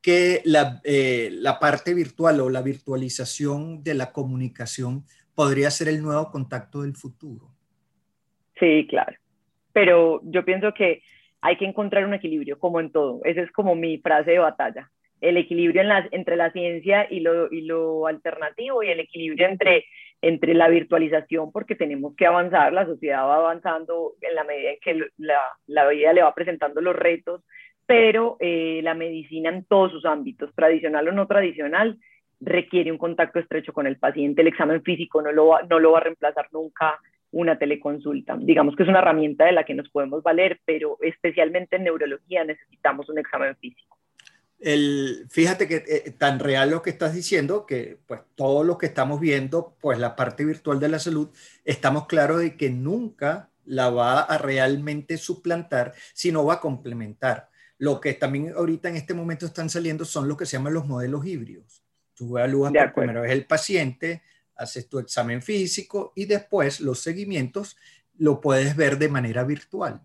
que 0.00 0.40
la, 0.44 0.80
la, 0.84 1.58
parte 1.58 1.92
virtual 1.92 2.40
o 2.40 2.48
la 2.48 2.62
virtualización 2.62 3.82
de 3.82 3.94
la 3.94 4.12
comunicación 4.12 5.04
podría 5.36 5.70
ser 5.70 5.88
el 5.88 6.02
nuevo 6.02 6.30
contacto 6.32 6.82
del 6.82 6.96
futuro. 6.96 7.46
Sí, 8.58 8.86
claro. 8.88 9.16
Pero 9.72 10.20
yo 10.24 10.44
pienso 10.44 10.72
que 10.72 11.02
hay 11.42 11.56
que 11.58 11.66
encontrar 11.66 12.06
un 12.06 12.14
equilibrio, 12.14 12.58
como 12.58 12.80
en 12.80 12.90
todo. 12.90 13.20
Esa 13.22 13.42
es 13.42 13.52
como 13.52 13.76
mi 13.76 13.98
frase 13.98 14.32
de 14.32 14.38
batalla. 14.38 14.90
El 15.20 15.36
equilibrio 15.36 15.82
en 15.82 15.90
entre 16.10 16.36
la 16.36 16.50
ciencia 16.50 17.06
y 17.10 17.20
lo, 17.20 18.06
alternativo 18.06 18.82
y 18.82 18.88
el 18.88 19.00
equilibrio 19.00 19.46
entre, 19.46 19.84
la 20.54 20.68
virtualización, 20.68 21.52
porque 21.52 21.74
tenemos 21.74 22.16
que 22.16 22.26
avanzar, 22.26 22.72
la 22.72 22.86
sociedad 22.86 23.26
va 23.26 23.36
avanzando 23.36 24.14
en 24.22 24.34
la 24.34 24.44
medida 24.44 24.70
en 24.70 24.78
que 24.80 25.06
la, 25.18 25.40
la 25.66 25.88
vida 25.88 26.12
le 26.14 26.22
va 26.22 26.34
presentando 26.34 26.80
los 26.80 26.96
retos, 26.96 27.42
pero 27.86 28.36
eh, 28.40 28.80
la 28.82 28.94
medicina 28.94 29.50
en 29.50 29.64
todos 29.64 29.92
sus 29.92 30.04
ámbitos, 30.04 30.54
tradicional 30.54 31.08
o 31.08 31.12
no 31.12 31.26
tradicional, 31.26 31.98
requiere 32.40 32.92
un 32.92 32.98
contacto 32.98 33.38
estrecho 33.38 33.72
con 33.72 33.86
el 33.86 33.98
paciente. 33.98 34.42
El 34.42 34.48
examen 34.48 34.82
físico 34.82 35.22
no 35.22 35.32
lo 35.32 35.48
va, 35.48 35.62
no 35.62 35.78
lo 35.78 35.92
va 35.92 35.98
a 35.98 36.02
reemplazar 36.02 36.48
nunca 36.52 36.98
una 37.32 37.58
teleconsulta. 37.58 38.36
Digamos 38.38 38.76
que 38.76 38.82
es 38.82 38.88
una 38.88 39.00
herramienta 39.00 39.44
de 39.44 39.52
la 39.52 39.64
que 39.64 39.74
nos 39.74 39.88
podemos 39.90 40.22
valer, 40.22 40.60
pero 40.64 40.98
especialmente 41.00 41.76
en 41.76 41.84
neurología 41.84 42.44
necesitamos 42.44 43.08
un 43.08 43.18
examen 43.18 43.56
físico. 43.56 43.98
El, 44.58 45.26
fíjate 45.30 45.68
que 45.68 45.84
eh, 45.86 46.10
tan 46.16 46.38
real 46.38 46.70
lo 46.70 46.80
que 46.80 46.88
estás 46.88 47.14
diciendo, 47.14 47.66
que 47.66 47.98
pues 48.06 48.22
todo 48.36 48.64
lo 48.64 48.78
que 48.78 48.86
estamos 48.86 49.20
viendo, 49.20 49.76
pues 49.80 49.98
la 49.98 50.16
parte 50.16 50.46
virtual 50.46 50.80
de 50.80 50.88
la 50.88 50.98
salud, 50.98 51.28
estamos 51.64 52.06
claros 52.06 52.40
de 52.40 52.56
que 52.56 52.70
nunca 52.70 53.50
la 53.66 53.90
va 53.90 54.20
a 54.20 54.38
realmente 54.38 55.18
suplantar, 55.18 55.92
sino 56.14 56.46
va 56.46 56.54
a 56.54 56.60
complementar. 56.60 57.50
Lo 57.76 58.00
que 58.00 58.14
también 58.14 58.54
ahorita 58.56 58.88
en 58.88 58.96
este 58.96 59.12
momento 59.12 59.44
están 59.44 59.68
saliendo 59.68 60.06
son 60.06 60.26
lo 60.26 60.38
que 60.38 60.46
se 60.46 60.56
llaman 60.56 60.72
los 60.72 60.86
modelos 60.86 61.26
híbridos 61.26 61.85
Tú 62.16 62.38
evalúas 62.38 62.72
por 62.72 62.94
primera 62.94 63.20
vez 63.20 63.32
el 63.32 63.44
paciente, 63.44 64.22
haces 64.56 64.88
tu 64.88 64.98
examen 64.98 65.42
físico 65.42 66.12
y 66.16 66.24
después 66.24 66.80
los 66.80 67.00
seguimientos 67.00 67.76
lo 68.18 68.40
puedes 68.40 68.74
ver 68.74 68.96
de 68.98 69.08
manera 69.08 69.44
virtual. 69.44 70.00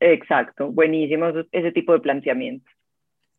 Exacto, 0.00 0.70
buenísimo 0.70 1.26
ese 1.52 1.72
tipo 1.72 1.92
de 1.92 2.00
planteamiento. 2.00 2.70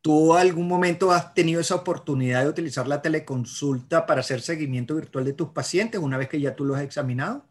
¿Tú 0.02 0.34
algún 0.34 0.68
momento 0.68 1.12
has 1.12 1.34
tenido 1.34 1.60
esa 1.60 1.76
oportunidad 1.76 2.44
de 2.44 2.50
utilizar 2.50 2.88
la 2.88 3.02
teleconsulta 3.02 4.06
para 4.06 4.22
hacer 4.22 4.40
seguimiento 4.40 4.96
virtual 4.96 5.26
de 5.26 5.34
tus 5.34 5.50
pacientes 5.50 6.00
una 6.00 6.18
vez 6.18 6.30
que 6.30 6.40
ya 6.40 6.56
tú 6.56 6.64
los 6.64 6.78
has 6.78 6.84
examinado? 6.84 7.44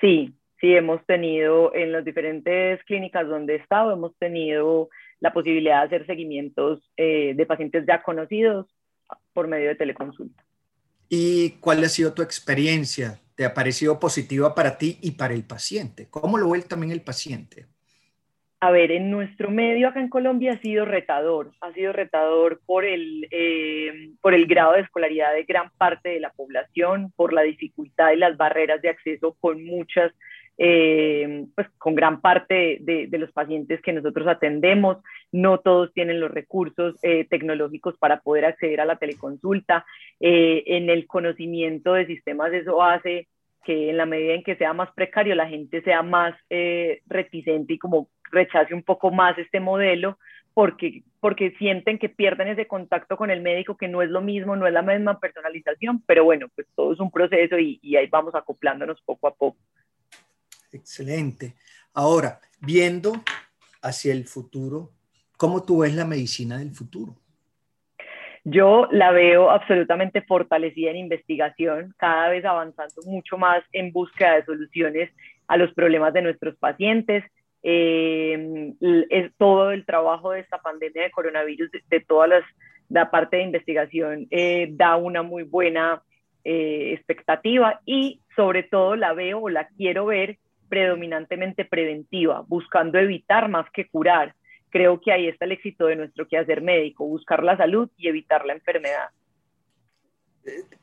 Sí, 0.00 0.34
sí, 0.60 0.74
hemos 0.74 1.04
tenido 1.06 1.74
en 1.74 1.92
las 1.92 2.04
diferentes 2.04 2.82
clínicas 2.84 3.28
donde 3.28 3.54
he 3.54 3.56
estado, 3.56 3.92
hemos 3.92 4.16
tenido 4.16 4.88
la 5.20 5.32
posibilidad 5.32 5.80
de 5.80 5.86
hacer 5.86 6.06
seguimientos 6.06 6.90
eh, 6.96 7.34
de 7.34 7.46
pacientes 7.46 7.84
ya 7.86 8.02
conocidos 8.02 8.66
por 9.36 9.48
medio 9.48 9.68
de 9.68 9.74
teleconsulta. 9.74 10.42
¿Y 11.10 11.50
cuál 11.60 11.84
ha 11.84 11.90
sido 11.90 12.14
tu 12.14 12.22
experiencia? 12.22 13.20
¿Te 13.34 13.44
ha 13.44 13.52
parecido 13.52 14.00
positiva 14.00 14.54
para 14.54 14.78
ti 14.78 14.98
y 15.02 15.10
para 15.10 15.34
el 15.34 15.44
paciente? 15.44 16.08
¿Cómo 16.08 16.38
lo 16.38 16.48
ve 16.48 16.62
también 16.62 16.90
el 16.90 17.02
paciente? 17.02 17.66
A 18.60 18.70
ver, 18.70 18.90
en 18.90 19.10
nuestro 19.10 19.50
medio 19.50 19.88
acá 19.88 20.00
en 20.00 20.08
Colombia 20.08 20.54
ha 20.54 20.60
sido 20.62 20.86
retador, 20.86 21.52
ha 21.60 21.70
sido 21.74 21.92
retador 21.92 22.62
por 22.64 22.86
el, 22.86 23.28
eh, 23.30 24.12
por 24.22 24.32
el 24.32 24.46
grado 24.46 24.72
de 24.72 24.80
escolaridad 24.80 25.34
de 25.34 25.44
gran 25.44 25.70
parte 25.76 26.08
de 26.08 26.20
la 26.20 26.30
población, 26.30 27.12
por 27.14 27.34
la 27.34 27.42
dificultad 27.42 28.12
y 28.12 28.16
las 28.16 28.38
barreras 28.38 28.80
de 28.80 28.88
acceso 28.88 29.36
con 29.38 29.62
muchas, 29.62 30.12
eh, 30.58 31.46
pues 31.54 31.68
con 31.78 31.94
gran 31.94 32.20
parte 32.20 32.78
de, 32.80 33.06
de, 33.08 33.18
los 33.18 33.32
pacientes 33.32 33.80
que 33.82 33.92
nosotros 33.92 34.26
atendemos. 34.26 34.98
No 35.32 35.58
todos 35.58 35.92
tienen 35.92 36.20
los 36.20 36.30
recursos 36.30 36.96
eh, 37.02 37.26
tecnológicos 37.28 37.96
para 37.98 38.20
poder 38.20 38.44
acceder 38.44 38.80
a 38.80 38.86
la 38.86 38.96
teleconsulta. 38.96 39.84
en 40.20 40.90
el 40.90 41.06
conocimiento 41.06 41.94
de 41.94 42.06
sistemas 42.06 42.52
eso 42.52 42.82
hace 42.82 43.28
que 43.64 43.90
en 43.90 43.96
la 43.96 44.06
medida 44.06 44.34
en 44.34 44.44
que 44.44 44.56
sea 44.56 44.72
más 44.72 44.90
precario 44.94 45.34
la 45.34 45.48
gente 45.48 45.82
sea 45.82 46.02
más 46.02 46.34
reticente 47.06 47.74
y 47.74 47.78
como 47.78 48.08
rechace 48.30 48.74
un 48.74 48.82
poco 48.82 49.10
más 49.10 49.36
este 49.38 49.60
modelo 49.60 50.18
porque, 50.56 51.02
porque 51.20 51.50
sienten 51.58 51.98
que 51.98 52.08
pierden 52.08 52.48
ese 52.48 52.66
contacto 52.66 53.18
con 53.18 53.30
el 53.30 53.42
médico, 53.42 53.76
que 53.76 53.88
no 53.88 54.00
es 54.00 54.08
lo 54.08 54.22
mismo, 54.22 54.56
no 54.56 54.66
es 54.66 54.72
la 54.72 54.80
misma 54.80 55.20
personalización, 55.20 56.02
pero 56.06 56.24
bueno, 56.24 56.46
pues 56.54 56.66
todo 56.74 56.94
es 56.94 56.98
un 56.98 57.10
proceso 57.10 57.58
y, 57.58 57.78
y 57.82 57.96
ahí 57.96 58.06
vamos 58.06 58.34
acoplándonos 58.34 59.02
poco 59.02 59.28
a 59.28 59.34
poco. 59.34 59.58
Excelente. 60.72 61.54
Ahora, 61.94 62.40
viendo 62.60 63.12
hacia 63.82 64.12
el 64.12 64.26
futuro, 64.26 64.92
¿cómo 65.36 65.64
tú 65.64 65.78
ves 65.78 65.94
la 65.94 66.04
medicina 66.04 66.58
del 66.58 66.72
futuro? 66.72 67.16
Yo 68.44 68.86
la 68.92 69.10
veo 69.10 69.50
absolutamente 69.50 70.22
fortalecida 70.22 70.90
en 70.90 70.98
investigación, 70.98 71.94
cada 71.96 72.28
vez 72.28 72.44
avanzando 72.44 73.02
mucho 73.04 73.36
más 73.36 73.64
en 73.72 73.90
búsqueda 73.90 74.36
de 74.36 74.44
soluciones 74.44 75.10
a 75.48 75.56
los 75.56 75.74
problemas 75.74 76.12
de 76.12 76.22
nuestros 76.22 76.56
pacientes. 76.56 77.24
Eh, 77.64 78.72
es 79.10 79.32
todo 79.36 79.72
el 79.72 79.84
trabajo 79.84 80.30
de 80.30 80.40
esta 80.40 80.58
pandemia 80.58 81.02
de 81.02 81.10
coronavirus, 81.10 81.70
de, 81.88 82.00
toda 82.00 82.28
las, 82.28 82.44
la 82.88 83.10
parte 83.10 83.38
de 83.38 83.42
investigación, 83.42 84.28
eh, 84.30 84.68
da 84.70 84.94
una 84.94 85.24
muy 85.24 85.42
buena 85.42 86.02
eh, 86.44 86.92
expectativa 86.94 87.80
y 87.84 88.20
sobre 88.36 88.62
todo 88.62 88.94
la 88.94 89.12
veo 89.12 89.40
o 89.40 89.48
la 89.48 89.66
quiero 89.76 90.06
ver 90.06 90.38
predominantemente 90.68 91.64
preventiva, 91.64 92.44
buscando 92.46 92.98
evitar 92.98 93.48
más 93.48 93.66
que 93.72 93.88
curar. 93.88 94.34
Creo 94.70 95.00
que 95.00 95.12
ahí 95.12 95.28
está 95.28 95.44
el 95.44 95.52
éxito 95.52 95.86
de 95.86 95.96
nuestro 95.96 96.26
quehacer 96.26 96.60
médico, 96.60 97.06
buscar 97.06 97.42
la 97.42 97.56
salud 97.56 97.90
y 97.96 98.08
evitar 98.08 98.44
la 98.44 98.52
enfermedad. 98.52 99.08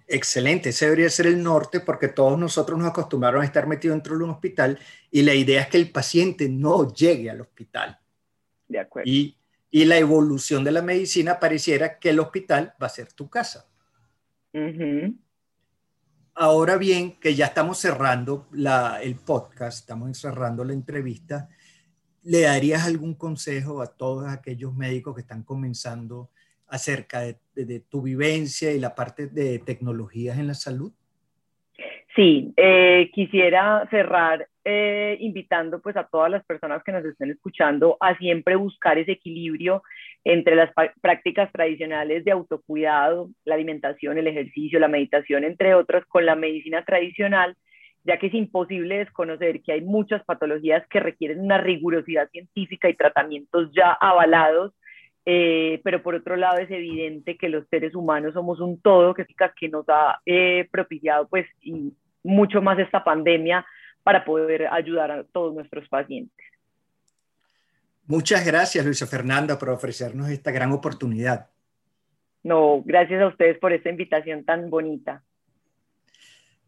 Excelente, 0.07 0.69
ese 0.69 0.85
debería 0.85 1.09
ser 1.09 1.27
el 1.27 1.41
norte 1.41 1.79
porque 1.79 2.09
todos 2.09 2.37
nosotros 2.37 2.77
nos 2.77 2.89
acostumbraron 2.89 3.41
a 3.41 3.45
estar 3.45 3.65
metidos 3.67 3.95
dentro 3.95 4.17
de 4.17 4.23
un 4.23 4.31
hospital 4.31 4.77
y 5.09 5.21
la 5.21 5.33
idea 5.33 5.61
es 5.61 5.67
que 5.67 5.77
el 5.77 5.91
paciente 5.91 6.49
no 6.49 6.93
llegue 6.93 7.29
al 7.29 7.41
hospital. 7.41 7.97
De 8.67 8.79
acuerdo. 8.79 9.09
Y, 9.09 9.37
y 9.71 9.85
la 9.85 9.97
evolución 9.97 10.63
de 10.63 10.71
la 10.71 10.81
medicina 10.81 11.39
pareciera 11.39 11.97
que 11.97 12.09
el 12.09 12.19
hospital 12.19 12.73
va 12.81 12.87
a 12.87 12.89
ser 12.89 13.13
tu 13.13 13.29
casa. 13.29 13.69
Ahora 16.35 16.77
bien, 16.77 17.19
que 17.19 17.35
ya 17.35 17.45
estamos 17.45 17.77
cerrando 17.77 18.47
el 19.01 19.15
podcast, 19.15 19.79
estamos 19.79 20.17
cerrando 20.17 20.63
la 20.63 20.73
entrevista, 20.73 21.47
¿le 22.23 22.41
darías 22.41 22.87
algún 22.87 23.13
consejo 23.13 23.83
a 23.83 23.95
todos 23.95 24.27
aquellos 24.27 24.73
médicos 24.73 25.13
que 25.13 25.21
están 25.21 25.43
comenzando 25.43 26.31
acerca 26.67 27.21
de, 27.21 27.79
tu 27.81 28.01
vivencia 28.01 28.71
y 28.71 28.79
la 28.79 28.95
parte 28.95 29.27
de 29.27 29.59
tecnologías 29.59 30.39
en 30.39 30.47
la 30.47 30.55
salud? 30.55 30.91
Sí, 32.15 32.51
eh, 32.57 33.11
quisiera 33.13 33.87
cerrar 33.91 34.47
eh, 34.65 35.17
invitando 35.19 35.81
pues 35.81 35.95
a 35.97 36.07
todas 36.07 36.31
las 36.31 36.43
personas 36.45 36.83
que 36.83 36.91
nos 36.91 37.05
estén 37.05 37.29
escuchando 37.29 37.97
a 37.99 38.17
siempre 38.17 38.55
buscar 38.55 38.97
ese 38.97 39.11
equilibrio 39.11 39.83
entre 40.25 40.55
las 40.55 40.71
prácticas 41.01 41.51
tradicionales 41.51 42.23
de 42.23 42.31
autocuidado, 42.31 43.29
la 43.45 43.55
alimentación, 43.55 44.17
el 44.17 44.27
ejercicio, 44.27 44.79
la 44.79 44.87
meditación, 44.87 45.43
entre 45.43 45.75
otras, 45.75 46.05
con 46.05 46.25
la 46.25 46.35
medicina 46.35 46.85
tradicional, 46.85 47.55
ya 48.03 48.17
que 48.17 48.27
es 48.27 48.33
imposible 48.33 48.97
desconocer 48.97 49.61
que 49.61 49.73
hay 49.73 49.81
muchas 49.81 50.23
patologías 50.23 50.85
que 50.89 50.99
requieren 50.99 51.39
una 51.39 51.57
rigurosidad 51.57 52.29
científica 52.29 52.89
y 52.89 52.95
tratamientos 52.95 53.71
ya 53.73 53.91
avalados 53.91 54.73
eh, 55.25 55.79
pero 55.83 56.03
por 56.03 56.15
otro 56.15 56.35
lado 56.35 56.57
es 56.57 56.69
evidente 56.69 57.37
que 57.37 57.47
los 57.47 57.65
seres 57.69 57.95
humanos 57.95 58.33
somos 58.33 58.59
un 58.59 58.81
todo 58.81 59.13
que, 59.13 59.25
que 59.57 59.69
nos 59.69 59.85
ha 59.87 60.19
eh, 60.25 60.67
propiciado 60.69 61.27
pues 61.29 61.47
y 61.61 61.93
mucho 62.23 62.61
más 62.61 62.77
esta 62.79 63.03
pandemia 63.03 63.65
para 64.03 64.25
poder 64.25 64.67
ayudar 64.67 65.11
a 65.11 65.23
todos 65.23 65.53
nuestros 65.53 65.87
pacientes. 65.87 66.45
Muchas 68.05 68.45
gracias, 68.45 68.85
Luisa 68.85 69.07
Fernanda, 69.07 69.57
por 69.57 69.69
ofrecernos 69.69 70.29
esta 70.29 70.51
gran 70.51 70.71
oportunidad. 70.71 71.49
No, 72.43 72.83
gracias 72.83 73.21
a 73.21 73.27
ustedes 73.27 73.57
por 73.59 73.71
esta 73.71 73.89
invitación 73.89 74.43
tan 74.43 74.69
bonita. 74.69 75.23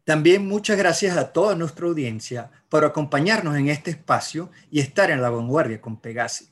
También 0.04 0.46
muchas 0.46 0.78
gracias 0.78 1.16
a 1.16 1.32
toda 1.32 1.54
nuestra 1.54 1.86
audiencia 1.86 2.50
por 2.68 2.84
acompañarnos 2.84 3.56
en 3.56 3.68
este 3.68 3.90
espacio 3.90 4.50
y 4.70 4.80
estar 4.80 5.10
en 5.10 5.20
la 5.20 5.30
vanguardia 5.30 5.80
con 5.80 6.00
Pegasi. 6.00 6.46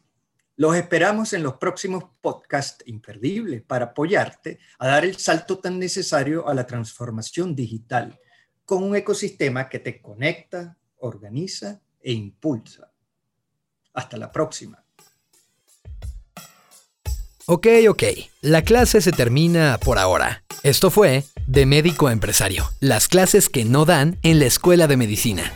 Los 0.56 0.76
esperamos 0.76 1.32
en 1.32 1.42
los 1.42 1.54
próximos 1.54 2.04
podcasts 2.20 2.84
imperdibles 2.86 3.62
para 3.62 3.86
apoyarte 3.86 4.58
a 4.78 4.88
dar 4.88 5.04
el 5.04 5.16
salto 5.16 5.58
tan 5.58 5.78
necesario 5.78 6.46
a 6.46 6.54
la 6.54 6.66
transformación 6.66 7.56
digital 7.56 8.18
con 8.64 8.82
un 8.82 8.96
ecosistema 8.96 9.68
que 9.68 9.78
te 9.78 10.00
conecta, 10.00 10.76
organiza 10.98 11.80
e 12.00 12.12
impulsa. 12.12 12.93
Hasta 13.94 14.16
la 14.16 14.30
próxima. 14.30 14.84
Ok, 17.46 17.66
ok, 17.88 18.02
la 18.40 18.62
clase 18.62 19.00
se 19.00 19.12
termina 19.12 19.78
por 19.82 19.98
ahora. 19.98 20.44
Esto 20.62 20.90
fue 20.90 21.24
De 21.46 21.66
Médico 21.66 22.06
a 22.06 22.12
Empresario, 22.12 22.70
las 22.80 23.06
clases 23.06 23.48
que 23.48 23.64
no 23.64 23.84
dan 23.84 24.18
en 24.22 24.38
la 24.38 24.46
Escuela 24.46 24.86
de 24.86 24.96
Medicina. 24.96 25.52